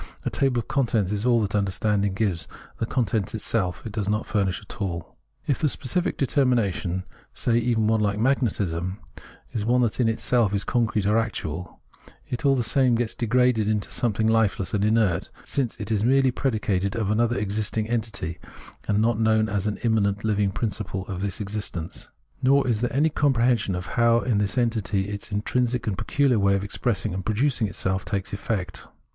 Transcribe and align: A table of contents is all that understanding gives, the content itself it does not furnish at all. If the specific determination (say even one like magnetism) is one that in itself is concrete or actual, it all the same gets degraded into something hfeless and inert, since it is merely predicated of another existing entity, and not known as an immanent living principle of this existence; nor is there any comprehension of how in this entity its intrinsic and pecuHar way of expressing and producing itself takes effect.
A 0.25 0.31
table 0.31 0.57
of 0.57 0.67
contents 0.67 1.11
is 1.11 1.27
all 1.27 1.39
that 1.41 1.53
understanding 1.53 2.15
gives, 2.15 2.47
the 2.79 2.87
content 2.87 3.35
itself 3.35 3.83
it 3.85 3.91
does 3.91 4.09
not 4.09 4.25
furnish 4.25 4.59
at 4.59 4.81
all. 4.81 5.15
If 5.45 5.59
the 5.59 5.69
specific 5.69 6.17
determination 6.17 7.03
(say 7.33 7.59
even 7.59 7.85
one 7.85 7.99
like 8.01 8.17
magnetism) 8.17 8.97
is 9.51 9.63
one 9.63 9.83
that 9.83 9.99
in 9.99 10.09
itself 10.09 10.55
is 10.55 10.63
concrete 10.63 11.05
or 11.05 11.19
actual, 11.19 11.81
it 12.27 12.43
all 12.43 12.55
the 12.55 12.63
same 12.63 12.95
gets 12.95 13.13
degraded 13.13 13.69
into 13.69 13.91
something 13.91 14.25
hfeless 14.29 14.73
and 14.73 14.83
inert, 14.83 15.29
since 15.45 15.79
it 15.79 15.91
is 15.91 16.03
merely 16.03 16.31
predicated 16.31 16.95
of 16.95 17.11
another 17.11 17.37
existing 17.37 17.87
entity, 17.87 18.39
and 18.87 19.03
not 19.03 19.19
known 19.19 19.47
as 19.47 19.67
an 19.67 19.77
immanent 19.83 20.23
living 20.23 20.49
principle 20.49 21.05
of 21.09 21.21
this 21.21 21.39
existence; 21.39 22.09
nor 22.41 22.67
is 22.67 22.81
there 22.81 22.91
any 22.91 23.09
comprehension 23.11 23.75
of 23.75 23.85
how 23.85 24.21
in 24.21 24.39
this 24.39 24.57
entity 24.57 25.09
its 25.09 25.31
intrinsic 25.31 25.85
and 25.85 25.95
pecuHar 25.95 26.37
way 26.39 26.55
of 26.55 26.63
expressing 26.63 27.13
and 27.13 27.23
producing 27.23 27.67
itself 27.67 28.03
takes 28.03 28.33
effect. 28.33 28.87